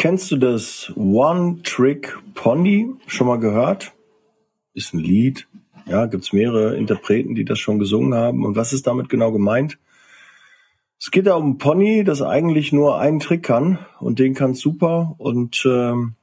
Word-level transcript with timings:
Kennst 0.00 0.30
du 0.30 0.38
das 0.38 0.90
One 0.96 1.60
Trick 1.62 2.16
Pony? 2.32 2.88
Schon 3.06 3.26
mal 3.26 3.38
gehört? 3.38 3.92
Ist 4.72 4.94
ein 4.94 4.98
Lied. 4.98 5.46
Ja, 5.84 6.06
gibt's 6.06 6.32
mehrere 6.32 6.74
Interpreten, 6.74 7.34
die 7.34 7.44
das 7.44 7.58
schon 7.58 7.78
gesungen 7.78 8.14
haben. 8.14 8.46
Und 8.46 8.56
was 8.56 8.72
ist 8.72 8.86
damit 8.86 9.10
genau 9.10 9.30
gemeint? 9.30 9.78
Es 10.98 11.10
geht 11.10 11.26
da 11.26 11.34
um 11.34 11.50
ein 11.50 11.58
Pony, 11.58 12.02
das 12.02 12.22
eigentlich 12.22 12.72
nur 12.72 12.98
einen 12.98 13.20
Trick 13.20 13.42
kann 13.42 13.78
und 13.98 14.18
den 14.18 14.32
kann 14.32 14.54
super. 14.54 15.16
Und 15.18 15.66
ähm, 15.66 16.14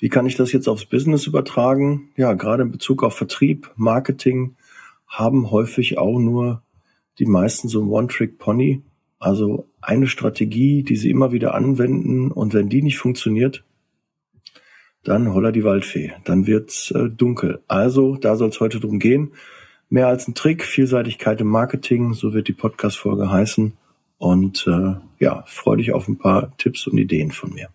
wie 0.00 0.08
kann 0.08 0.26
ich 0.26 0.34
das 0.34 0.50
jetzt 0.50 0.66
aufs 0.66 0.86
Business 0.86 1.28
übertragen? 1.28 2.10
Ja, 2.16 2.32
gerade 2.32 2.64
in 2.64 2.72
Bezug 2.72 3.04
auf 3.04 3.14
Vertrieb, 3.14 3.70
Marketing 3.76 4.56
haben 5.06 5.52
häufig 5.52 5.98
auch 5.98 6.18
nur 6.18 6.64
die 7.20 7.26
meisten 7.26 7.68
so 7.68 7.80
ein 7.80 7.88
One-Trick-Pony. 7.88 8.82
Also 9.20 9.68
eine 9.82 10.06
Strategie, 10.06 10.82
die 10.82 10.96
sie 10.96 11.10
immer 11.10 11.30
wieder 11.30 11.54
anwenden 11.54 12.32
und 12.32 12.54
wenn 12.54 12.70
die 12.70 12.82
nicht 12.82 12.98
funktioniert, 12.98 13.62
dann 15.04 15.32
holla 15.32 15.52
die 15.52 15.64
Waldfee, 15.64 16.12
dann 16.24 16.46
wird's 16.46 16.90
äh, 16.90 17.08
dunkel. 17.08 17.62
Also 17.68 18.16
da 18.16 18.36
soll 18.36 18.48
es 18.48 18.60
heute 18.60 18.80
drum 18.80 18.98
gehen. 18.98 19.32
Mehr 19.88 20.08
als 20.08 20.26
ein 20.26 20.34
Trick, 20.34 20.64
Vielseitigkeit 20.64 21.40
im 21.40 21.48
Marketing, 21.48 22.14
so 22.14 22.32
wird 22.32 22.48
die 22.48 22.52
Podcast-Folge 22.52 23.30
heißen. 23.30 23.74
Und 24.18 24.66
äh, 24.66 24.94
ja, 25.18 25.44
freue 25.46 25.78
dich 25.78 25.92
auf 25.92 26.08
ein 26.08 26.18
paar 26.18 26.56
Tipps 26.58 26.86
und 26.86 26.98
Ideen 26.98 27.30
von 27.30 27.52
mir. 27.52 27.68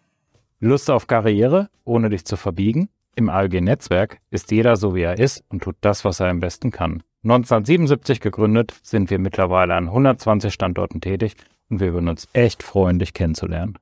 Lust 0.59 0.89
auf 0.89 1.07
Karriere, 1.07 1.69
ohne 1.83 2.09
dich 2.09 2.25
zu 2.25 2.37
verbiegen? 2.37 2.89
Im 3.15 3.29
ALG-Netzwerk 3.29 4.19
ist 4.29 4.51
jeder 4.51 4.75
so, 4.75 4.95
wie 4.95 5.01
er 5.01 5.19
ist 5.19 5.43
und 5.49 5.63
tut 5.63 5.75
das, 5.81 6.05
was 6.05 6.19
er 6.19 6.27
am 6.27 6.39
besten 6.39 6.71
kann. 6.71 7.03
1977 7.25 8.19
gegründet, 8.19 8.73
sind 8.83 9.09
wir 9.09 9.17
mittlerweile 9.17 9.73
an 9.73 9.87
120 9.87 10.53
Standorten 10.53 11.01
tätig 11.01 11.35
und 11.69 11.79
wir 11.79 11.91
würden 11.91 12.07
uns 12.07 12.27
echt 12.33 12.61
freuen, 12.61 12.99
dich 12.99 13.13
kennenzulernen. 13.13 13.77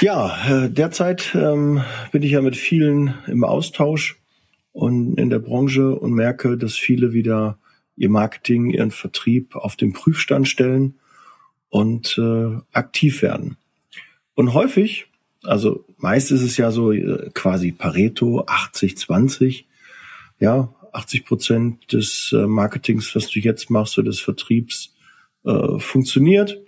Ja, 0.00 0.64
äh, 0.64 0.70
derzeit 0.70 1.34
ähm, 1.34 1.82
bin 2.10 2.22
ich 2.22 2.32
ja 2.32 2.40
mit 2.40 2.56
vielen 2.56 3.14
im 3.26 3.44
Austausch 3.44 4.18
und 4.72 5.18
in 5.18 5.28
der 5.28 5.38
Branche 5.38 5.94
und 5.94 6.12
merke, 6.12 6.56
dass 6.56 6.74
viele 6.74 7.12
wieder 7.12 7.58
ihr 7.96 8.10
Marketing, 8.10 8.70
ihren 8.70 8.90
Vertrieb 8.90 9.56
auf 9.56 9.76
den 9.76 9.92
Prüfstand 9.92 10.48
stellen 10.48 10.94
und 11.68 12.18
äh, 12.18 12.58
aktiv 12.72 13.20
werden. 13.20 13.56
Und 14.34 14.54
häufig, 14.54 15.06
also 15.44 15.84
meist 15.98 16.30
ist 16.30 16.42
es 16.42 16.56
ja 16.56 16.70
so 16.70 16.92
äh, 16.92 17.30
quasi 17.34 17.72
Pareto 17.72 18.44
80-20, 18.44 19.64
ja, 20.40 20.68
80 20.96 21.24
Prozent 21.24 21.92
des 21.92 22.32
äh, 22.32 22.46
Marketings, 22.46 23.14
was 23.14 23.28
du 23.28 23.38
jetzt 23.38 23.70
machst, 23.70 23.98
oder 23.98 24.08
des 24.08 24.20
Vertriebs, 24.20 24.94
äh, 25.44 25.78
funktioniert 25.78 26.60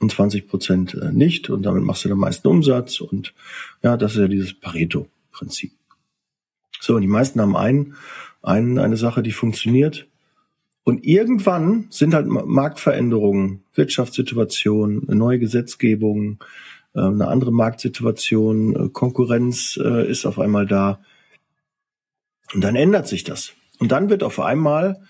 und 0.00 0.10
20 0.10 0.48
Prozent 0.48 0.94
äh, 0.94 1.12
nicht 1.12 1.50
und 1.50 1.62
damit 1.62 1.84
machst 1.84 2.04
du 2.04 2.08
den 2.08 2.18
meisten 2.18 2.48
Umsatz 2.48 3.00
und 3.00 3.34
ja, 3.82 3.96
das 3.96 4.14
ist 4.14 4.20
ja 4.20 4.28
dieses 4.28 4.54
Pareto-Prinzip. 4.54 5.72
So, 6.80 6.96
und 6.96 7.02
die 7.02 7.08
meisten 7.08 7.40
haben 7.40 7.56
einen, 7.56 7.94
einen, 8.42 8.78
eine 8.78 8.96
Sache, 8.96 9.22
die 9.22 9.32
funktioniert 9.32 10.08
und 10.82 11.04
irgendwann 11.04 11.86
sind 11.90 12.14
halt 12.14 12.26
Marktveränderungen, 12.26 13.62
Wirtschaftssituation, 13.74 15.04
eine 15.06 15.16
neue 15.16 15.38
Gesetzgebung, 15.38 16.42
äh, 16.94 17.00
eine 17.00 17.28
andere 17.28 17.52
Marktsituation, 17.52 18.92
Konkurrenz 18.92 19.76
ist 19.76 20.26
auf 20.26 20.38
einmal 20.38 20.66
da. 20.66 21.00
Und 22.54 22.62
dann 22.62 22.76
ändert 22.76 23.06
sich 23.06 23.24
das. 23.24 23.52
Und 23.78 23.92
dann 23.92 24.10
wird 24.10 24.22
auf 24.22 24.40
einmal 24.40 25.00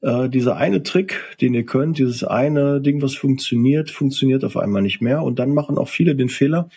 äh, 0.00 0.28
dieser 0.28 0.56
eine 0.56 0.82
Trick, 0.82 1.20
den 1.40 1.54
ihr 1.54 1.66
könnt, 1.66 1.98
dieses 1.98 2.24
eine 2.24 2.80
Ding, 2.80 3.02
was 3.02 3.14
funktioniert, 3.14 3.90
funktioniert 3.90 4.44
auf 4.44 4.56
einmal 4.56 4.82
nicht 4.82 5.00
mehr. 5.00 5.22
Und 5.22 5.38
dann 5.38 5.52
machen 5.52 5.78
auch 5.78 5.88
viele 5.88 6.14
den 6.14 6.28
Fehler 6.28 6.68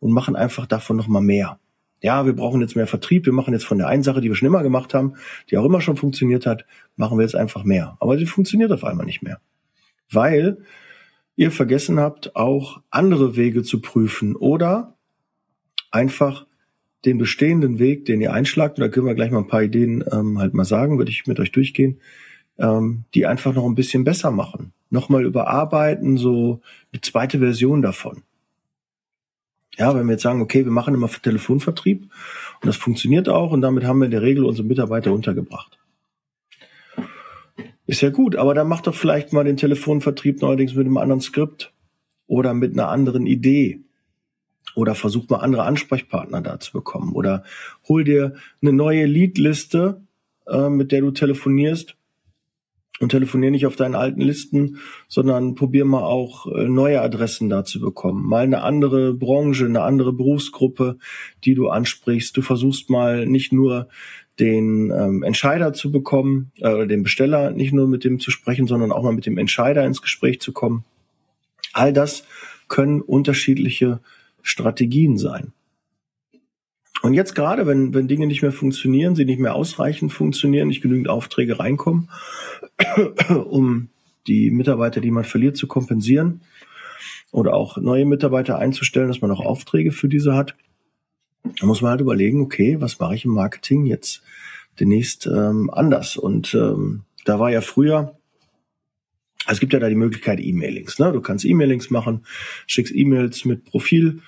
und 0.00 0.12
machen 0.12 0.36
einfach 0.36 0.66
davon 0.66 0.96
nochmal 0.96 1.22
mehr. 1.22 1.58
Ja, 2.02 2.26
wir 2.26 2.34
brauchen 2.34 2.60
jetzt 2.60 2.76
mehr 2.76 2.86
Vertrieb. 2.86 3.24
Wir 3.24 3.32
machen 3.32 3.54
jetzt 3.54 3.64
von 3.64 3.78
der 3.78 3.88
einen 3.88 4.02
Sache, 4.02 4.20
die 4.20 4.28
wir 4.28 4.36
schon 4.36 4.48
immer 4.48 4.62
gemacht 4.62 4.92
haben, 4.92 5.14
die 5.50 5.56
auch 5.56 5.64
immer 5.64 5.80
schon 5.80 5.96
funktioniert 5.96 6.44
hat, 6.44 6.66
machen 6.96 7.16
wir 7.16 7.22
jetzt 7.22 7.34
einfach 7.34 7.64
mehr. 7.64 7.96
Aber 8.00 8.16
die 8.16 8.26
funktioniert 8.26 8.72
auf 8.72 8.84
einmal 8.84 9.06
nicht 9.06 9.22
mehr. 9.22 9.40
Weil 10.10 10.58
ihr 11.36 11.50
vergessen 11.50 11.98
habt, 11.98 12.36
auch 12.36 12.82
andere 12.90 13.36
Wege 13.36 13.62
zu 13.62 13.80
prüfen 13.80 14.36
oder 14.36 14.98
einfach 15.90 16.46
den 17.04 17.18
bestehenden 17.18 17.78
Weg, 17.78 18.04
den 18.06 18.20
ihr 18.20 18.32
einschlagt, 18.32 18.78
und 18.78 18.82
da 18.82 18.88
können 18.88 19.06
wir 19.06 19.14
gleich 19.14 19.30
mal 19.30 19.38
ein 19.38 19.48
paar 19.48 19.62
Ideen 19.62 20.04
ähm, 20.10 20.38
halt 20.38 20.54
mal 20.54 20.64
sagen, 20.64 20.98
würde 20.98 21.10
ich 21.10 21.26
mit 21.26 21.38
euch 21.40 21.52
durchgehen, 21.52 21.98
ähm, 22.58 23.04
die 23.14 23.26
einfach 23.26 23.54
noch 23.54 23.66
ein 23.66 23.74
bisschen 23.74 24.04
besser 24.04 24.30
machen. 24.30 24.72
Nochmal 24.90 25.24
überarbeiten, 25.24 26.16
so 26.16 26.60
eine 26.92 27.00
zweite 27.00 27.38
Version 27.38 27.82
davon. 27.82 28.22
Ja, 29.76 29.94
wenn 29.94 30.06
wir 30.06 30.12
jetzt 30.12 30.22
sagen, 30.22 30.40
okay, 30.40 30.64
wir 30.64 30.72
machen 30.72 30.94
immer 30.94 31.08
Telefonvertrieb 31.08 32.02
und 32.02 32.66
das 32.66 32.76
funktioniert 32.76 33.28
auch 33.28 33.50
und 33.50 33.60
damit 33.60 33.84
haben 33.84 33.98
wir 33.98 34.04
in 34.04 34.12
der 34.12 34.22
Regel 34.22 34.44
unsere 34.44 34.66
Mitarbeiter 34.66 35.12
untergebracht. 35.12 35.78
Ist 37.86 38.00
ja 38.00 38.10
gut, 38.10 38.36
aber 38.36 38.54
dann 38.54 38.68
macht 38.68 38.86
doch 38.86 38.94
vielleicht 38.94 39.32
mal 39.32 39.44
den 39.44 39.56
Telefonvertrieb 39.56 40.40
neuerdings 40.40 40.74
mit 40.74 40.86
einem 40.86 40.96
anderen 40.96 41.20
Skript 41.20 41.72
oder 42.26 42.54
mit 42.54 42.72
einer 42.72 42.88
anderen 42.88 43.26
Idee. 43.26 43.83
Oder 44.74 44.94
versuch 44.94 45.28
mal 45.28 45.38
andere 45.38 45.64
Ansprechpartner 45.64 46.40
da 46.40 46.58
zu 46.58 46.72
bekommen. 46.72 47.12
Oder 47.12 47.44
hol 47.88 48.04
dir 48.04 48.34
eine 48.60 48.72
neue 48.72 49.06
Leadliste, 49.06 50.00
äh, 50.46 50.68
mit 50.68 50.92
der 50.92 51.00
du 51.00 51.10
telefonierst 51.10 51.96
und 53.00 53.08
telefonier 53.08 53.50
nicht 53.50 53.66
auf 53.66 53.76
deinen 53.76 53.96
alten 53.96 54.20
Listen, 54.20 54.78
sondern 55.08 55.54
probier 55.54 55.84
mal 55.84 56.02
auch 56.02 56.46
äh, 56.46 56.64
neue 56.68 57.00
Adressen 57.00 57.48
da 57.48 57.64
zu 57.64 57.80
bekommen. 57.80 58.24
Mal 58.24 58.44
eine 58.44 58.62
andere 58.62 59.14
Branche, 59.14 59.64
eine 59.64 59.82
andere 59.82 60.12
Berufsgruppe, 60.12 60.98
die 61.44 61.54
du 61.54 61.68
ansprichst. 61.68 62.36
Du 62.36 62.42
versuchst 62.42 62.90
mal 62.90 63.26
nicht 63.26 63.52
nur 63.52 63.88
den 64.38 64.90
ähm, 64.90 65.22
Entscheider 65.22 65.72
zu 65.72 65.90
bekommen, 65.90 66.52
äh, 66.58 66.68
oder 66.68 66.86
den 66.86 67.02
Besteller, 67.02 67.50
nicht 67.50 67.72
nur 67.72 67.88
mit 67.88 68.04
dem 68.04 68.20
zu 68.20 68.30
sprechen, 68.30 68.66
sondern 68.66 68.92
auch 68.92 69.02
mal 69.02 69.12
mit 69.12 69.26
dem 69.26 69.38
Entscheider 69.38 69.84
ins 69.84 70.02
Gespräch 70.02 70.40
zu 70.40 70.52
kommen. 70.52 70.84
All 71.72 71.92
das 71.92 72.24
können 72.68 73.00
unterschiedliche 73.00 74.00
Strategien 74.44 75.18
sein. 75.18 75.52
Und 77.02 77.14
jetzt 77.14 77.34
gerade, 77.34 77.66
wenn, 77.66 77.92
wenn 77.92 78.08
Dinge 78.08 78.26
nicht 78.26 78.42
mehr 78.42 78.52
funktionieren, 78.52 79.16
sie 79.16 79.24
nicht 79.24 79.40
mehr 79.40 79.54
ausreichend 79.54 80.12
funktionieren, 80.12 80.68
nicht 80.68 80.82
genügend 80.82 81.08
Aufträge 81.08 81.58
reinkommen, 81.58 82.08
um 83.28 83.88
die 84.26 84.50
Mitarbeiter, 84.50 85.00
die 85.00 85.10
man 85.10 85.24
verliert, 85.24 85.56
zu 85.56 85.66
kompensieren 85.66 86.42
oder 87.32 87.54
auch 87.54 87.76
neue 87.78 88.06
Mitarbeiter 88.06 88.58
einzustellen, 88.58 89.08
dass 89.08 89.20
man 89.20 89.30
auch 89.30 89.44
Aufträge 89.44 89.92
für 89.92 90.08
diese 90.08 90.34
hat, 90.34 90.54
da 91.60 91.66
muss 91.66 91.82
man 91.82 91.90
halt 91.90 92.00
überlegen, 92.00 92.40
okay, 92.40 92.80
was 92.80 92.98
mache 93.00 93.16
ich 93.16 93.24
im 93.24 93.32
Marketing 93.32 93.84
jetzt 93.84 94.22
demnächst 94.80 95.26
ähm, 95.26 95.70
anders? 95.70 96.16
Und 96.16 96.54
ähm, 96.54 97.02
da 97.24 97.38
war 97.38 97.50
ja 97.50 97.60
früher 97.60 98.16
es 99.46 99.60
gibt 99.60 99.72
ja 99.72 99.78
da 99.78 99.88
die 99.88 99.94
Möglichkeit 99.94 100.40
E-Mailings. 100.40 100.98
Ne? 100.98 101.12
Du 101.12 101.20
kannst 101.20 101.44
E-Mailings 101.44 101.90
machen, 101.90 102.24
schickst 102.66 102.94
E-Mails 102.94 103.44
mit 103.44 103.64
Profil 103.64 104.20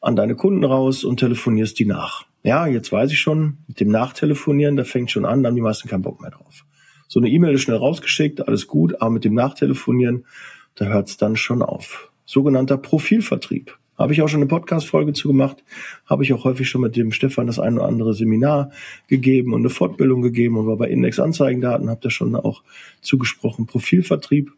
an 0.00 0.16
deine 0.16 0.36
Kunden 0.36 0.64
raus 0.64 1.04
und 1.04 1.20
telefonierst 1.20 1.78
die 1.78 1.86
nach. 1.86 2.26
Ja, 2.42 2.66
jetzt 2.66 2.92
weiß 2.92 3.10
ich 3.10 3.20
schon, 3.20 3.58
mit 3.68 3.80
dem 3.80 3.88
Nachtelefonieren, 3.88 4.76
da 4.76 4.84
fängt 4.84 5.10
schon 5.10 5.24
an, 5.24 5.42
da 5.42 5.48
haben 5.48 5.56
die 5.56 5.62
meisten 5.62 5.88
keinen 5.88 6.02
Bock 6.02 6.20
mehr 6.20 6.30
drauf. 6.30 6.64
So 7.08 7.20
eine 7.20 7.28
E-Mail 7.28 7.54
ist 7.54 7.62
schnell 7.62 7.76
rausgeschickt, 7.76 8.46
alles 8.46 8.66
gut, 8.66 9.00
aber 9.00 9.10
mit 9.10 9.24
dem 9.24 9.34
Nachtelefonieren, 9.34 10.26
da 10.74 10.86
hört 10.86 11.08
es 11.08 11.16
dann 11.16 11.36
schon 11.36 11.62
auf. 11.62 12.10
Sogenannter 12.24 12.76
Profilvertrieb. 12.76 13.78
Habe 13.96 14.12
ich 14.12 14.22
auch 14.22 14.28
schon 14.28 14.40
eine 14.40 14.48
Podcast-Folge 14.48 15.12
zu 15.12 15.28
gemacht, 15.28 15.62
habe 16.06 16.24
ich 16.24 16.32
auch 16.32 16.44
häufig 16.44 16.68
schon 16.68 16.80
mit 16.80 16.96
dem 16.96 17.12
Stefan 17.12 17.46
das 17.46 17.58
ein 17.58 17.74
oder 17.74 17.86
andere 17.86 18.14
Seminar 18.14 18.70
gegeben 19.06 19.52
und 19.52 19.60
eine 19.60 19.70
Fortbildung 19.70 20.22
gegeben 20.22 20.56
und 20.56 20.66
war 20.66 20.76
bei 20.76 20.88
Index 20.88 21.20
Anzeigendaten, 21.20 21.88
habe 21.88 22.00
da 22.02 22.10
schon 22.10 22.34
auch 22.34 22.62
zugesprochen. 23.00 23.66
Profilvertrieb, 23.66 24.52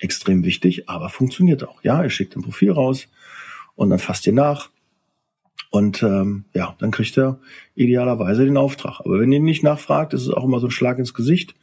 extrem 0.00 0.44
wichtig, 0.44 0.88
aber 0.88 1.08
funktioniert 1.08 1.66
auch. 1.66 1.82
Ja, 1.84 2.02
ihr 2.02 2.10
schickt 2.10 2.36
ein 2.36 2.42
Profil 2.42 2.72
raus 2.72 3.08
und 3.76 3.90
dann 3.90 3.98
fasst 3.98 4.26
ihr 4.26 4.32
nach 4.32 4.70
und 5.70 6.02
ähm, 6.02 6.44
ja, 6.52 6.76
dann 6.80 6.90
kriegt 6.90 7.16
er 7.16 7.38
idealerweise 7.74 8.44
den 8.44 8.58
Auftrag. 8.58 9.00
Aber 9.00 9.18
wenn 9.20 9.32
ihr 9.32 9.40
nicht 9.40 9.62
nachfragt, 9.62 10.12
ist 10.12 10.22
es 10.22 10.30
auch 10.30 10.44
immer 10.44 10.60
so 10.60 10.66
ein 10.66 10.70
Schlag 10.70 10.98
ins 10.98 11.14
Gesicht, 11.14 11.54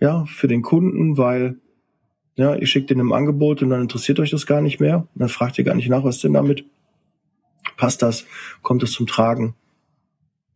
ja, 0.00 0.24
für 0.24 0.48
den 0.48 0.62
Kunden, 0.62 1.16
weil 1.16 1.58
ja, 2.40 2.54
ihr 2.54 2.66
schickt 2.66 2.90
in 2.90 3.00
einem 3.00 3.12
Angebot 3.12 3.62
und 3.62 3.70
dann 3.70 3.82
interessiert 3.82 4.18
euch 4.18 4.30
das 4.30 4.46
gar 4.46 4.60
nicht 4.60 4.80
mehr. 4.80 4.98
Und 4.98 5.08
dann 5.14 5.28
fragt 5.28 5.58
ihr 5.58 5.64
gar 5.64 5.74
nicht 5.74 5.88
nach, 5.88 6.04
was 6.04 6.20
denn 6.20 6.32
damit? 6.32 6.64
Passt 7.76 8.02
das? 8.02 8.26
Kommt 8.62 8.82
es 8.82 8.92
zum 8.92 9.06
Tragen? 9.06 9.54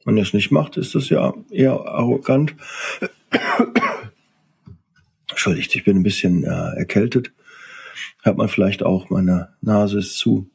Wenn 0.05 0.17
ihr 0.17 0.23
es 0.23 0.35
nicht 0.35 0.51
macht, 0.51 0.77
ist 0.77 0.95
das 0.95 1.09
ja 1.09 1.35
eher 1.51 1.73
arrogant. 1.73 2.55
Entschuldigt, 5.31 5.75
ich 5.75 5.85
bin 5.85 5.99
ein 5.99 6.03
bisschen 6.03 6.45
äh, 6.45 6.77
erkältet. 6.77 7.33
Hört 8.23 8.37
man 8.37 8.49
vielleicht 8.49 8.83
auch, 8.83 9.11
meine 9.11 9.55
Nase 9.61 9.99
ist 9.99 10.17
zu. 10.19 10.49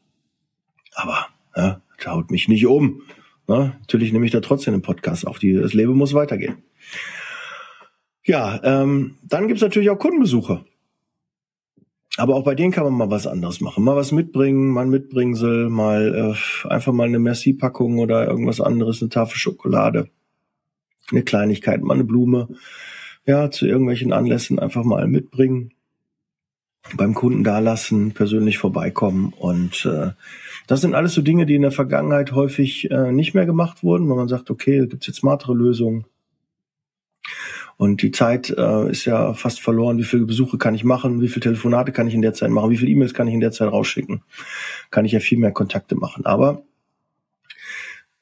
Aber 0.93 1.27
ja, 1.55 1.81
haut 2.05 2.31
mich 2.31 2.47
nicht 2.47 2.65
um. 2.65 3.01
Na, 3.47 3.75
natürlich 3.79 4.13
nehme 4.13 4.25
ich 4.25 4.31
da 4.31 4.41
trotzdem 4.41 4.73
einen 4.73 4.83
Podcast 4.83 5.25
auf. 5.25 5.39
Das 5.39 5.73
Leben 5.73 5.93
muss 5.93 6.13
weitergehen. 6.13 6.63
Ja, 8.23 8.59
ähm, 8.63 9.17
dann 9.23 9.47
gibt's 9.47 9.63
natürlich 9.63 9.89
auch 9.89 9.97
Kundenbesuche. 9.97 10.65
Aber 12.19 12.36
auch 12.36 12.44
bei 12.44 12.56
denen 12.56 12.71
kann 12.71 12.83
man 12.83 12.94
mal 12.94 13.10
was 13.10 13.27
anderes 13.27 13.62
machen. 13.62 13.83
Mal 13.83 13.95
was 13.95 14.12
mitbringen, 14.12 14.69
mal 14.69 14.81
ein 14.81 14.89
Mitbringsel, 14.89 15.69
mal 15.69 16.36
äh, 16.36 16.68
einfach 16.68 16.92
mal 16.92 17.07
eine 17.07 17.19
Merci-Packung 17.19 18.00
oder 18.00 18.27
irgendwas 18.27 18.60
anderes, 18.60 19.01
eine 19.01 19.10
Tafel 19.10 19.38
Schokolade, 19.38 20.10
eine 21.12 21.24
Kleinigkeit, 21.24 21.81
mal 21.81 21.94
eine 21.94 22.04
Blume. 22.04 22.50
Ja, 23.25 23.51
zu 23.51 23.68
irgendwelchen 23.68 24.12
Anlässen 24.12 24.60
einfach 24.60 24.83
mal 24.83 25.07
mitbringen, 25.07 25.71
beim 26.95 27.13
Kunden 27.13 27.44
dalassen, 27.44 28.12
persönlich 28.13 28.57
vorbeikommen. 28.57 29.33
Und 29.38 29.86
äh, 29.86 30.12
das 30.68 30.81
sind 30.81 30.95
alles 30.95 31.13
so 31.13 31.21
Dinge, 31.21 31.45
die 31.45 31.56
in 31.56 31.62
der 31.62 31.71
Vergangenheit 31.71 32.31
häufig 32.31 32.89
äh, 32.92 33.12
nicht 33.12 33.33
mehr 33.33 33.45
gemacht 33.45 33.83
wurden, 33.83 34.10
weil 34.10 34.18
man 34.18 34.27
sagt, 34.27 34.50
okay, 34.50 34.80
da 34.80 34.86
gibt's 34.86 35.07
jetzt 35.07 35.19
smartere 35.19 35.54
Lösungen. 35.54 36.06
Und 37.79 38.01
die 38.01 38.11
Zeit 38.11 38.49
äh, 38.49 38.91
ist 38.91 39.05
ja 39.05 39.33
fast 39.33 39.61
verloren. 39.61 39.97
Wie 39.97 40.03
viele 40.03 40.25
Besuche 40.25 40.57
kann 40.57 40.75
ich 40.75 40.83
machen? 40.83 41.21
Wie 41.21 41.29
viele 41.29 41.43
Telefonate 41.43 41.93
kann 41.93 42.09
ich 42.09 42.13
in 42.13 42.21
der 42.21 42.33
Zeit 42.33 42.49
machen? 42.49 42.71
Wie 42.71 42.75
viele 42.75 42.91
E-Mails 42.91 43.13
kann 43.13 43.29
ich 43.29 43.33
in 43.33 43.39
der 43.39 43.53
Zeit 43.53 43.71
rausschicken? 43.71 44.21
Kann 44.91 45.05
ich 45.05 45.13
ja 45.13 45.21
viel 45.21 45.37
mehr 45.37 45.53
Kontakte 45.53 45.95
machen. 45.95 46.25
Aber 46.25 46.63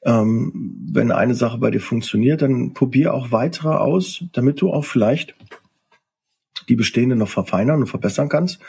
ähm, 0.04 0.76
wenn 0.92 1.10
eine 1.10 1.34
Sache 1.34 1.58
bei 1.58 1.72
dir 1.72 1.80
funktioniert, 1.80 2.40
dann 2.40 2.72
probier 2.72 3.12
auch 3.14 3.32
weitere 3.32 3.70
aus, 3.70 4.22
damit 4.32 4.60
du 4.60 4.70
auch 4.70 4.84
vielleicht 4.84 5.34
die 6.68 6.76
bestehende 6.76 7.16
noch 7.16 7.28
verfeinern 7.28 7.80
und 7.80 7.88
verbessern 7.88 8.28
kannst 8.28 8.60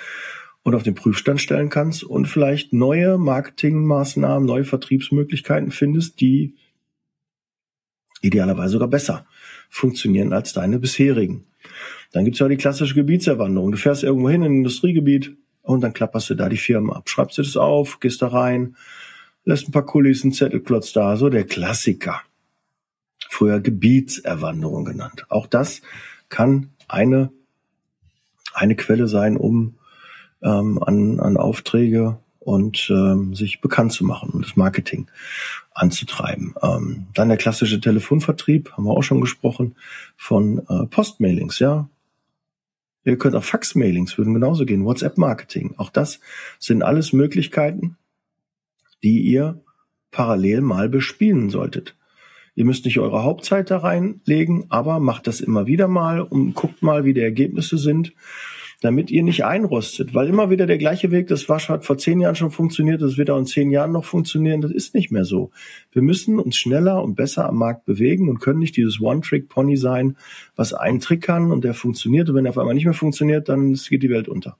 und 0.64 0.74
auf 0.74 0.82
den 0.82 0.96
Prüfstand 0.96 1.40
stellen 1.40 1.70
kannst 1.70 2.04
und 2.04 2.26
vielleicht 2.26 2.74
neue 2.74 3.20
Marketingmaßnahmen, 3.20 4.44
neue 4.44 4.66
Vertriebsmöglichkeiten 4.66 5.70
findest, 5.70 6.20
die 6.20 6.56
idealerweise 8.22 8.74
sogar 8.74 8.88
besser 8.88 9.26
funktionieren 9.70 10.34
als 10.34 10.54
deine 10.54 10.80
bisherigen. 10.80 11.46
Dann 12.12 12.26
gibt's 12.26 12.40
ja 12.40 12.48
die 12.48 12.58
klassische 12.58 12.96
Gebietserwanderung. 12.96 13.72
Du 13.72 13.78
fährst 13.78 14.04
irgendwo 14.04 14.30
hin 14.30 14.42
in 14.42 14.52
ein 14.52 14.58
Industriegebiet 14.58 15.36
und 15.62 15.82
dann 15.82 15.94
klapperst 15.94 16.32
du 16.32 16.36
da 16.36 16.50
die 16.50 16.58
Firma 16.58 16.96
ab. 16.96 17.10
Schreibst 17.10 17.38
du 17.38 17.44
das 17.44 17.56
auf, 17.56 18.00
gehst 18.00 18.22
da 18.22 18.28
rein, 18.28 18.76
lässt 19.46 19.68
ein 19.68 19.72
paar 19.72 19.86
Kulis, 19.86 20.24
einen 20.24 20.34
Zettelklotz 20.34 20.92
da, 20.94 21.16
so 21.18 21.30
der 21.30 21.44
Klassiker. 21.44 22.22
Früher 23.30 23.60
Gebietserwanderung 23.60 24.86
genannt. 24.86 25.26
Auch 25.30 25.46
das 25.46 25.82
kann 26.30 26.72
eine, 26.88 27.32
eine 28.54 28.76
Quelle 28.76 29.08
sein, 29.08 29.38
um 29.38 29.76
ähm, 30.42 30.82
an, 30.82 31.20
an 31.20 31.38
Aufträge 31.38 32.18
und 32.50 32.90
ähm, 32.90 33.36
sich 33.36 33.62
bekannt 33.62 33.94
zu 33.94 34.04
machen 34.04 34.32
und 34.32 34.44
das 34.44 34.56
Marketing 34.56 35.06
anzutreiben. 35.72 36.56
Ähm, 36.64 37.06
dann 37.14 37.30
der 37.30 37.38
klassische 37.38 37.80
Telefonvertrieb, 37.80 38.72
haben 38.72 38.86
wir 38.86 38.98
auch 38.98 39.04
schon 39.04 39.22
gesprochen, 39.22 39.76
von 40.18 40.58
äh, 40.68 40.88
Postmailings, 40.88 41.60
ja. 41.60 41.88
Ihr 43.06 43.20
könnt 43.20 43.36
auch 43.36 43.44
Faxmailings, 43.44 44.18
würden 44.18 44.34
genauso 44.34 44.66
gehen, 44.66 44.84
WhatsApp-Marketing. 44.84 45.76
Auch 45.78 45.92
das 45.92 46.22
sind 46.58 46.82
alles 46.82 47.14
Möglichkeiten, 47.14 47.98
die 49.04 49.22
ihr 49.22 49.62
parallel 50.10 50.62
mal 50.62 50.90
bespielen 50.90 51.52
solltet. 51.52 51.96
Ihr 52.56 52.66
müsst 52.66 52.84
nicht 52.86 53.00
eure 53.00 53.24
Hauptzeit 53.24 53.70
da 53.70 53.78
reinlegen, 53.78 54.66
aber 54.70 55.00
macht 55.00 55.28
das 55.28 55.40
immer 55.40 55.68
wieder 55.68 55.88
mal 55.88 56.20
und 56.20 56.56
guckt 56.56 56.82
mal, 56.82 57.06
wie 57.06 57.14
die 57.14 57.22
Ergebnisse 57.22 57.78
sind 57.78 58.12
damit 58.82 59.12
ihr 59.12 59.24
nicht 59.24 59.44
einrostet, 59.44 60.14
weil 60.14 60.28
immer 60.28 60.50
wieder 60.50 60.66
der 60.66 60.78
gleiche 60.78 61.12
Weg, 61.12 61.28
das 61.28 61.50
war 61.50 61.60
hat 61.60 61.84
vor 61.84 61.98
zehn 61.98 62.22
Jahren 62.22 62.36
schon 62.36 62.52
funktioniert, 62.52 63.02
das 63.02 63.18
wird 63.18 63.30
auch 63.30 63.38
in 63.38 63.46
zehn 63.46 63.72
Jahren 63.72 63.92
noch 63.92 64.06
funktionieren, 64.06 64.62
das 64.62 64.72
ist 64.72 64.96
nicht 64.96 65.12
mehr 65.12 65.26
so. 65.26 65.52
Wir 65.92 66.02
müssen 66.02 66.40
uns 66.40 66.56
schneller 66.56 67.04
und 67.04 67.16
besser 67.16 67.48
am 67.48 67.58
Markt 67.58 67.86
bewegen 67.86 68.30
und 68.30 68.40
können 68.40 68.60
nicht 68.60 68.78
dieses 68.78 69.02
One-Trick-Pony 69.02 69.76
sein, 69.76 70.16
was 70.56 70.74
einen 70.74 71.02
Trick 71.02 71.24
kann 71.24 71.52
und 71.52 71.64
der 71.66 71.74
funktioniert 71.74 72.30
und 72.30 72.36
wenn 72.36 72.46
er 72.46 72.52
auf 72.52 72.58
einmal 72.58 72.74
nicht 72.74 72.86
mehr 72.86 72.94
funktioniert, 72.94 73.50
dann 73.50 73.74
geht 73.74 74.04
die 74.04 74.10
Welt 74.10 74.30
unter. 74.30 74.58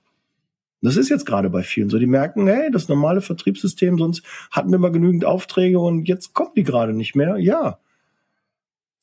Das 0.82 0.96
ist 0.96 1.10
jetzt 1.10 1.26
gerade 1.26 1.50
bei 1.50 1.62
vielen 1.62 1.90
so. 1.90 1.98
Die 1.98 2.06
merken, 2.06 2.46
hey, 2.46 2.70
das 2.70 2.88
normale 2.88 3.20
Vertriebssystem, 3.20 3.98
sonst 3.98 4.22
hatten 4.50 4.70
wir 4.70 4.78
mal 4.78 4.92
genügend 4.92 5.24
Aufträge 5.24 5.78
und 5.78 6.08
jetzt 6.08 6.32
kommt 6.34 6.56
die 6.56 6.64
gerade 6.64 6.94
nicht 6.94 7.14
mehr. 7.14 7.36
Ja. 7.38 7.78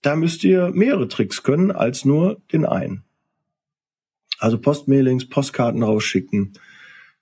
Da 0.02 0.16
müsst 0.16 0.44
ihr 0.44 0.72
mehrere 0.74 1.08
Tricks 1.08 1.44
können 1.44 1.72
als 1.72 2.06
nur 2.06 2.42
den 2.52 2.66
einen. 2.66 3.04
Also 4.40 4.60
Postmailings, 4.60 5.30
Postkarten 5.30 5.84
rausschicken, 5.84 6.54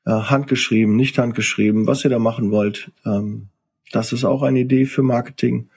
äh, 0.05 0.11
handgeschrieben, 0.11 0.95
nicht 0.95 1.17
handgeschrieben, 1.17 1.87
was 1.87 2.03
ihr 2.03 2.09
da 2.09 2.19
machen 2.19 2.51
wollt. 2.51 2.91
Ähm, 3.05 3.47
das 3.91 4.13
ist 4.13 4.23
auch 4.23 4.41
eine 4.43 4.59
Idee 4.59 4.85
für 4.85 5.03
Marketing. 5.03 5.69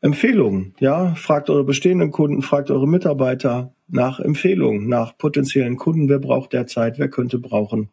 Empfehlungen, 0.00 0.74
ja, 0.80 1.14
fragt 1.14 1.48
eure 1.48 1.64
bestehenden 1.64 2.10
Kunden, 2.10 2.42
fragt 2.42 2.70
eure 2.70 2.88
Mitarbeiter 2.88 3.72
nach 3.88 4.18
Empfehlungen, 4.20 4.88
nach 4.88 5.16
potenziellen 5.16 5.76
Kunden. 5.76 6.08
Wer 6.08 6.18
braucht 6.18 6.52
derzeit? 6.52 6.98
Wer 6.98 7.08
könnte 7.08 7.38
brauchen? 7.38 7.90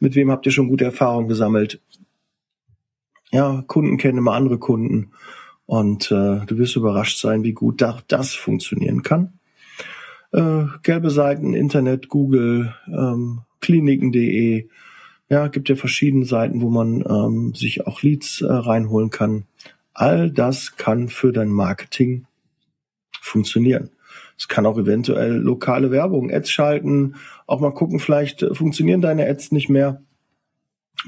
Mit 0.00 0.14
wem 0.14 0.30
habt 0.30 0.46
ihr 0.46 0.52
schon 0.52 0.68
gute 0.68 0.84
Erfahrungen 0.84 1.28
gesammelt? 1.28 1.80
Ja, 3.30 3.62
Kunden 3.66 3.98
kennen 3.98 4.18
immer 4.18 4.32
andere 4.32 4.58
Kunden. 4.58 5.12
Und 5.66 6.10
äh, 6.10 6.46
du 6.46 6.58
wirst 6.58 6.76
überrascht 6.76 7.20
sein, 7.20 7.44
wie 7.44 7.52
gut 7.52 7.84
das 8.08 8.34
funktionieren 8.34 9.02
kann 9.02 9.37
äh, 10.32 10.64
gelbe 10.82 11.10
Seiten, 11.10 11.54
Internet, 11.54 12.08
Google, 12.08 12.74
ähm, 12.86 13.40
kliniken.de. 13.60 14.68
Ja, 15.30 15.48
gibt 15.48 15.68
ja 15.68 15.76
verschiedene 15.76 16.24
Seiten, 16.24 16.62
wo 16.62 16.70
man 16.70 17.04
ähm, 17.08 17.54
sich 17.54 17.86
auch 17.86 18.02
Leads 18.02 18.40
äh, 18.40 18.46
reinholen 18.50 19.10
kann. 19.10 19.44
All 19.92 20.30
das 20.30 20.76
kann 20.76 21.08
für 21.08 21.32
dein 21.32 21.50
Marketing 21.50 22.26
funktionieren. 23.20 23.90
Es 24.38 24.46
kann 24.46 24.66
auch 24.66 24.78
eventuell 24.78 25.32
lokale 25.32 25.90
Werbung, 25.90 26.30
Ads 26.30 26.50
schalten, 26.50 27.16
auch 27.46 27.60
mal 27.60 27.72
gucken, 27.72 27.98
vielleicht 27.98 28.42
äh, 28.42 28.54
funktionieren 28.54 29.00
deine 29.00 29.26
Ads 29.28 29.52
nicht 29.52 29.68
mehr. 29.68 30.02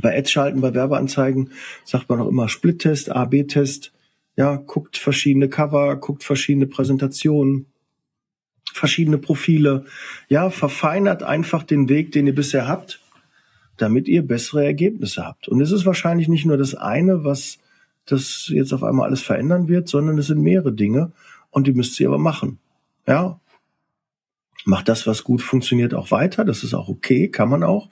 Bei 0.02 0.16
Ads 0.16 0.30
schalten, 0.30 0.60
bei 0.60 0.74
Werbeanzeigen 0.74 1.50
sagt 1.84 2.08
man 2.08 2.20
auch 2.20 2.28
immer 2.28 2.48
Split-Test, 2.48 3.10
A-B-Test. 3.10 3.92
Ja, 4.36 4.56
guckt 4.56 4.96
verschiedene 4.96 5.48
Cover, 5.48 5.96
guckt 5.96 6.24
verschiedene 6.24 6.66
Präsentationen, 6.66 7.66
verschiedene 8.72 9.18
Profile. 9.18 9.84
Ja, 10.28 10.50
verfeinert 10.50 11.22
einfach 11.22 11.62
den 11.62 11.88
Weg, 11.88 12.12
den 12.12 12.26
ihr 12.26 12.34
bisher 12.34 12.68
habt, 12.68 13.00
damit 13.76 14.08
ihr 14.08 14.26
bessere 14.26 14.64
Ergebnisse 14.64 15.26
habt. 15.26 15.48
Und 15.48 15.60
es 15.60 15.72
ist 15.72 15.86
wahrscheinlich 15.86 16.28
nicht 16.28 16.46
nur 16.46 16.56
das 16.56 16.74
eine, 16.74 17.24
was 17.24 17.58
das 18.06 18.48
jetzt 18.48 18.72
auf 18.72 18.82
einmal 18.82 19.06
alles 19.06 19.22
verändern 19.22 19.68
wird, 19.68 19.88
sondern 19.88 20.18
es 20.18 20.26
sind 20.26 20.40
mehrere 20.40 20.72
Dinge 20.72 21.12
und 21.50 21.66
die 21.66 21.72
müsst 21.72 21.98
ihr 22.00 22.08
aber 22.08 22.18
machen. 22.18 22.58
Ja. 23.06 23.40
Macht 24.64 24.88
das, 24.88 25.06
was 25.06 25.24
gut 25.24 25.40
funktioniert, 25.40 25.94
auch 25.94 26.10
weiter. 26.10 26.44
Das 26.44 26.62
ist 26.64 26.74
auch 26.74 26.88
okay, 26.88 27.28
kann 27.28 27.48
man 27.48 27.62
auch. 27.62 27.88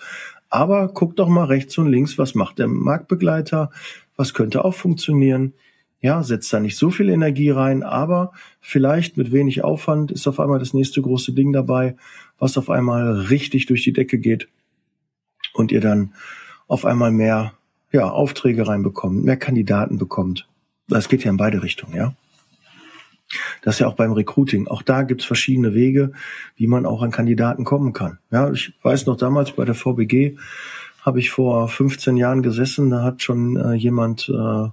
Aber 0.50 0.88
guckt 0.88 1.18
doch 1.18 1.28
mal 1.28 1.44
rechts 1.44 1.78
und 1.78 1.88
links, 1.90 2.18
was 2.18 2.34
macht 2.34 2.58
der 2.58 2.68
Marktbegleiter? 2.68 3.70
Was 4.16 4.34
könnte 4.34 4.64
auch 4.64 4.74
funktionieren? 4.74 5.54
Ja, 6.00 6.22
setzt 6.22 6.52
da 6.52 6.60
nicht 6.60 6.76
so 6.76 6.90
viel 6.90 7.08
Energie 7.08 7.50
rein, 7.50 7.82
aber 7.82 8.32
vielleicht 8.60 9.16
mit 9.16 9.32
wenig 9.32 9.64
Aufwand 9.64 10.12
ist 10.12 10.28
auf 10.28 10.38
einmal 10.38 10.60
das 10.60 10.72
nächste 10.74 11.02
große 11.02 11.32
Ding 11.32 11.52
dabei, 11.52 11.96
was 12.38 12.56
auf 12.56 12.70
einmal 12.70 13.12
richtig 13.12 13.66
durch 13.66 13.82
die 13.82 13.92
Decke 13.92 14.18
geht 14.18 14.48
und 15.54 15.72
ihr 15.72 15.80
dann 15.80 16.14
auf 16.68 16.84
einmal 16.84 17.10
mehr 17.10 17.52
ja, 17.90 18.08
Aufträge 18.08 18.68
reinbekommt, 18.68 19.24
mehr 19.24 19.36
Kandidaten 19.36 19.98
bekommt. 19.98 20.46
Das 20.86 21.08
geht 21.08 21.24
ja 21.24 21.30
in 21.30 21.36
beide 21.36 21.62
Richtungen, 21.62 21.96
ja. 21.96 22.14
Das 23.62 23.74
ist 23.74 23.80
ja 23.80 23.88
auch 23.88 23.96
beim 23.96 24.12
Recruiting. 24.12 24.68
Auch 24.68 24.82
da 24.82 25.02
gibt's 25.02 25.24
verschiedene 25.24 25.74
Wege, 25.74 26.12
wie 26.56 26.66
man 26.66 26.86
auch 26.86 27.02
an 27.02 27.10
Kandidaten 27.10 27.64
kommen 27.64 27.92
kann. 27.92 28.18
Ja, 28.30 28.50
ich 28.50 28.72
weiß 28.82 29.04
noch 29.06 29.16
damals 29.16 29.52
bei 29.52 29.64
der 29.64 29.74
VBG 29.74 30.36
habe 31.02 31.20
ich 31.20 31.30
vor 31.30 31.68
15 31.68 32.16
Jahren 32.16 32.42
gesessen, 32.42 32.90
da 32.90 33.02
hat 33.02 33.22
schon 33.22 33.56
äh, 33.56 33.72
jemand 33.72 34.28
äh, 34.28 34.68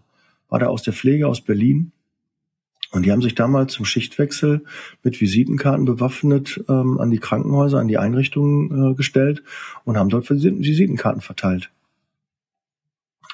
war 0.49 0.59
da 0.59 0.67
aus 0.67 0.83
der 0.83 0.93
Pflege 0.93 1.27
aus 1.27 1.41
Berlin. 1.41 1.91
Und 2.91 3.05
die 3.05 3.11
haben 3.11 3.21
sich 3.21 3.35
damals 3.35 3.73
zum 3.73 3.85
Schichtwechsel 3.85 4.63
mit 5.03 5.19
Visitenkarten 5.19 5.85
bewaffnet 5.85 6.63
ähm, 6.69 6.99
an 6.99 7.11
die 7.11 7.17
Krankenhäuser, 7.17 7.79
an 7.79 7.87
die 7.87 7.97
Einrichtungen 7.97 8.91
äh, 8.91 8.95
gestellt 8.95 9.43
und 9.83 9.97
haben 9.97 10.09
dort 10.09 10.29
Visitenkarten 10.29 11.21
verteilt. 11.21 11.71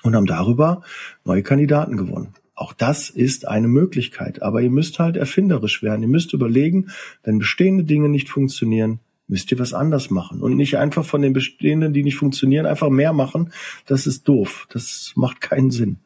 Und 0.03 0.15
haben 0.15 0.25
darüber 0.25 0.82
neue 1.25 1.44
Kandidaten 1.44 1.96
gewonnen. 1.96 2.34
Auch 2.56 2.74
das 2.74 3.10
ist 3.10 3.48
eine 3.48 3.68
Möglichkeit. 3.68 4.41
Aber 4.41 4.62
ihr 4.62 4.72
müsst 4.72 5.00
halt 5.00 5.15
erfinderisch 5.15 5.84
werden. 5.84 6.01
Ihr 6.01 6.08
müsst 6.08 6.34
überlegen, 6.34 6.89
wenn 7.24 7.39
bestehende 7.39 7.84
Dinge 7.84 8.10
nicht 8.10 8.30
funktionieren, 8.30 9.00
müsst 9.27 9.51
ihr 9.51 9.60
was 9.60 9.74
anders 9.74 10.10
machen. 10.10 10.41
Und 10.41 10.58
nicht 10.58 10.77
einfach 10.77 11.06
von 11.06 11.22
den 11.22 11.34
bestehenden, 11.34 11.94
die 11.94 12.03
nicht 12.03 12.18
funktionieren, 12.18 12.65
einfach 12.65 12.89
mehr 12.89 13.13
machen. 13.13 13.51
Das 13.86 14.06
ist 14.06 14.27
doof. 14.27 14.68
Das 14.72 15.13
macht 15.15 15.41
keinen 15.41 15.72
Sinn. 15.72 15.98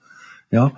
Ja. 0.55 0.71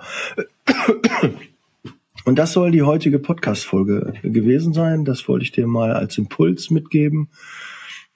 Und 2.24 2.36
das 2.36 2.52
soll 2.52 2.72
die 2.72 2.82
heutige 2.82 3.20
Podcast-Folge 3.20 4.14
gewesen 4.24 4.72
sein. 4.72 5.04
Das 5.04 5.28
wollte 5.28 5.44
ich 5.44 5.52
dir 5.52 5.68
mal 5.68 5.92
als 5.92 6.18
Impuls 6.18 6.70
mitgeben. 6.70 7.28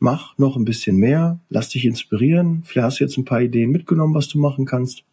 Mach 0.00 0.36
noch 0.38 0.56
ein 0.56 0.64
bisschen 0.64 0.96
mehr, 0.96 1.38
lass 1.50 1.68
dich 1.68 1.84
inspirieren. 1.84 2.64
Vielleicht 2.66 2.84
hast 2.84 2.98
du 2.98 3.04
jetzt 3.04 3.16
ein 3.16 3.24
paar 3.24 3.42
Ideen 3.42 3.70
mitgenommen, 3.70 4.12
was 4.12 4.26
du 4.26 4.40
machen 4.40 4.64
kannst. 4.64 5.04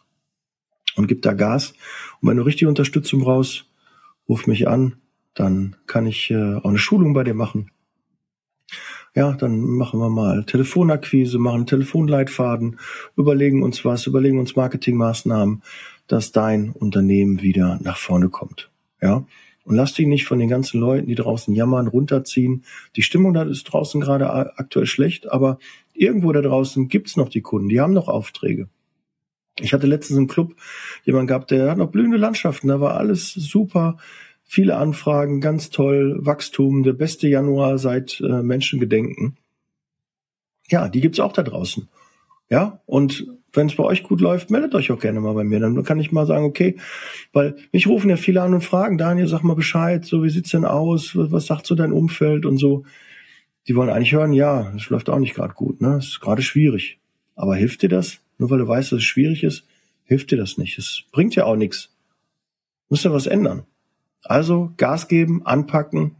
Und 0.96 1.06
gib 1.06 1.22
da 1.22 1.34
Gas. 1.34 1.76
Und 2.20 2.30
wenn 2.30 2.38
du 2.38 2.44
richtige 2.44 2.68
Unterstützung 2.68 3.20
brauchst, 3.22 3.68
ruf 4.28 4.48
mich 4.48 4.68
an. 4.68 4.96
Dann 5.36 5.76
kann 5.86 6.08
ich 6.08 6.32
äh, 6.32 6.56
auch 6.56 6.66
eine 6.66 6.80
Schulung 6.80 7.14
bei 7.14 7.24
dir 7.24 7.36
machen. 7.36 7.70
Ja, 9.14 9.34
dann 9.34 9.62
machen 9.62 10.00
wir 10.00 10.10
mal 10.10 10.46
Telefonakquise, 10.46 11.38
machen 11.38 11.68
Telefonleitfaden, 11.68 12.80
überlegen 13.16 13.62
uns 13.62 13.86
was, 13.86 14.08
überlegen 14.08 14.40
uns 14.40 14.56
Marketingmaßnahmen, 14.56 15.62
dass 16.10 16.34
dein 16.34 16.72
Unternehmen 16.72 17.42
wieder 17.42 17.80
nach 17.82 17.98
vorne 17.98 18.28
kommt. 18.28 18.70
Ja. 19.02 19.26
Und 19.64 19.76
lass 19.76 19.94
dich 19.94 20.08
nicht 20.08 20.26
von 20.26 20.40
den 20.40 20.50
ganzen 20.50 20.82
Leuten, 20.82 21.08
die 21.08 21.16
draußen 21.16 21.54
jammern, 21.54 21.88
runterziehen. 21.88 22.66
Die 22.96 23.04
Stimmung 23.04 23.34
da 23.34 23.44
ist 23.44 23.66
draußen 23.66 24.02
gerade 24.02 24.58
aktuell 24.58 24.88
schlecht, 24.88 25.32
aber 25.32 25.60
irgendwo 25.94 26.32
da 26.32 26.42
draußen 26.42 26.88
gibt's 26.88 27.16
noch 27.16 27.30
die 27.30 27.42
Kunden, 27.42 27.70
die 27.70 27.80
haben 27.80 27.94
noch 27.94 28.08
Aufträge. 28.08 28.68
Ich 29.60 29.74
hatte 29.74 29.86
letztens 29.86 30.18
im 30.18 30.28
Club 30.28 30.56
jemanden 31.04 31.28
gehabt, 31.28 31.52
der 31.52 31.70
hat 31.70 31.78
noch 31.78 31.92
blühende 31.92 32.18
Landschaften, 32.18 32.70
da 32.70 32.82
war 32.82 32.98
alles 32.98 33.34
super, 33.34 33.98
viele 34.44 34.78
Anfragen, 34.78 35.42
ganz 35.42 35.70
toll, 35.70 36.18
Wachstum, 36.22 36.82
der 36.82 36.94
beste 36.94 37.28
Januar 37.28 37.78
seit 37.78 38.20
äh, 38.22 38.42
Menschengedenken. 38.42 39.38
Ja, 40.70 40.90
die 40.90 41.02
gibt's 41.02 41.20
auch 41.20 41.34
da 41.34 41.44
draußen. 41.44 41.88
Ja, 42.50 42.82
und 42.88 43.28
wenn 43.54 43.68
es 43.68 43.76
bei 43.76 43.84
euch 43.84 44.04
gut 44.04 44.22
läuft, 44.22 44.52
meldet 44.52 44.76
euch 44.76 44.92
auch 44.92 45.00
gerne 45.00 45.20
mal 45.20 45.34
bei 45.34 45.44
mir. 45.44 45.60
Dann 45.60 45.84
kann 45.84 46.00
ich 46.00 46.12
mal 46.12 46.26
sagen, 46.26 46.46
okay, 46.46 46.78
weil 47.34 47.56
mich 47.72 47.88
rufen 47.88 48.10
ja 48.10 48.16
viele 48.16 48.42
an 48.42 48.54
und 48.54 48.64
fragen, 48.64 48.98
Daniel, 48.98 49.28
sag 49.28 49.44
mal 49.44 49.56
Bescheid, 49.56 50.06
so 50.06 50.24
wie 50.24 50.30
sieht's 50.30 50.52
denn 50.52 50.66
aus, 50.66 51.12
was 51.16 51.46
sagt 51.48 51.66
so 51.66 51.76
dein 51.76 51.92
Umfeld 51.92 52.46
und 52.46 52.58
so. 52.58 52.84
Die 53.68 53.76
wollen 53.76 53.90
eigentlich 53.90 54.14
hören, 54.14 54.34
ja, 54.34 54.74
es 54.76 54.90
läuft 54.90 55.10
auch 55.10 55.20
nicht 55.20 55.36
gerade 55.36 55.54
gut, 55.54 55.82
ne? 55.82 55.98
Es 55.98 56.08
ist 56.08 56.20
gerade 56.22 56.42
schwierig. 56.42 57.00
Aber 57.36 57.56
hilft 57.56 57.82
dir 57.82 57.90
das? 57.90 58.20
Nur 58.38 58.50
weil 58.50 58.60
du 58.60 58.68
weißt, 58.68 58.92
dass 58.92 59.00
es 59.00 59.06
schwierig 59.06 59.44
ist, 59.44 59.66
hilft 60.06 60.32
dir 60.32 60.38
das 60.38 60.58
nicht. 60.58 60.78
Es 60.78 61.04
bringt 61.12 61.36
ja 61.36 61.46
auch 61.46 61.56
nichts. 61.56 61.90
Muss 62.90 63.04
ja 63.04 63.12
was 63.12 63.28
ändern. 63.28 63.64
Also 64.24 64.74
Gas 64.78 65.08
geben, 65.08 65.46
anpacken, 65.46 66.16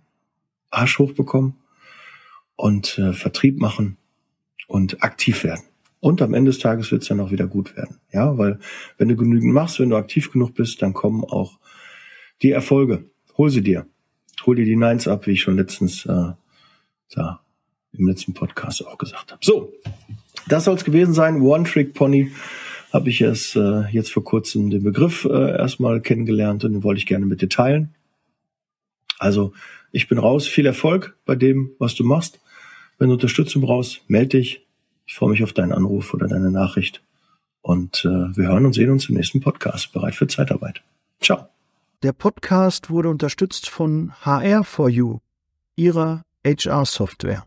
Arsch 0.70 1.00
hochbekommen 1.00 1.56
und 2.56 2.98
äh, 2.98 3.14
Vertrieb 3.14 3.60
machen 3.60 3.98
und 4.68 5.04
aktiv 5.04 5.44
werden. 5.44 5.64
Und 6.02 6.22
am 6.22 6.34
Ende 6.34 6.52
des 6.52 6.60
Tages 6.60 6.92
wird 6.92 7.02
es 7.02 7.10
dann 7.10 7.20
auch 7.20 7.32
wieder 7.32 7.48
gut 7.48 7.76
werden. 7.76 8.00
Ja, 8.12 8.38
weil 8.38 8.60
wenn 8.98 9.10
du 9.10 9.16
genügend 9.16 9.54
machst, 9.54 9.80
wenn 9.80 9.90
du 9.90 9.98
aktiv 9.98 10.32
genug 10.32 10.54
bist, 10.54 10.82
dann 10.82 10.94
kommen 10.94 11.24
auch 11.24 11.60
die 12.42 12.52
Erfolge. 12.52 13.06
Hol 13.38 13.50
sie 13.50 13.62
dir. 13.62 13.86
Hol 14.46 14.56
dir 14.56 14.66
die 14.66 14.78
Nines 14.78 15.08
ab, 15.08 15.28
wie 15.28 15.32
ich 15.32 15.42
schon 15.42 15.58
letztens 15.58 16.06
äh, 16.06 16.32
da 17.12 17.42
im 17.92 18.08
letzten 18.08 18.34
Podcast 18.34 18.86
auch 18.86 18.98
gesagt 18.98 19.32
habe. 19.32 19.40
So, 19.44 19.74
das 20.48 20.66
soll 20.66 20.76
es 20.76 20.86
gewesen 20.86 21.14
sein. 21.14 21.42
One 21.42 21.66
Trick 21.66 21.94
Pony 21.94 22.32
habe 22.94 23.10
ich 23.10 23.22
erst 23.22 23.56
äh, 23.56 23.88
jetzt 23.92 24.12
vor 24.12 24.24
kurzem 24.24 24.70
den 24.70 24.84
Begriff 24.84 25.26
äh, 25.26 25.58
erstmal 25.58 26.02
kennengelernt 26.02 26.64
und 26.64 26.74
den 26.74 26.84
wollte 26.84 27.00
ich 27.00 27.06
gerne 27.06 27.26
mit 27.26 27.42
dir 27.42 27.50
teilen. 27.50 27.94
Also 29.18 29.54
ich 29.92 30.08
bin 30.08 30.18
raus. 30.18 30.48
Viel 30.48 30.66
Erfolg 30.66 31.18
bei 31.26 31.36
dem, 31.36 31.72
was 31.78 31.96
du 31.96 32.04
machst. 32.04 32.40
Wenn 32.98 33.10
du 33.10 33.14
Unterstützung 33.14 33.62
brauchst, 33.62 34.10
melde 34.10 34.40
dich. 34.40 34.66
Ich 35.10 35.16
freue 35.16 35.32
mich 35.32 35.44
auf 35.44 35.54
deinen 35.54 35.74
Anruf 35.74 36.14
oder 36.14 36.28
deine 36.28 36.52
Nachricht. 36.52 37.02
Und 37.64 38.06
äh, 38.06 38.38
wir 38.38 38.48
hören 38.48 38.68
und 38.68 38.74
sehen 38.74 38.92
uns 38.92 39.10
im 39.10 39.16
nächsten 39.16 39.42
Podcast. 39.42 39.92
Bereit 39.92 40.14
für 40.14 40.28
Zeitarbeit. 40.28 40.84
Ciao. 41.20 41.50
Der 42.04 42.14
Podcast 42.14 42.92
wurde 42.92 43.10
unterstützt 43.10 43.70
von 43.70 44.12
HR4U, 44.24 45.20
ihrer 45.76 46.22
HR-Software. 46.46 47.44